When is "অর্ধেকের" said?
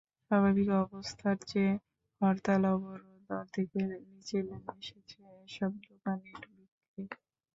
3.39-3.89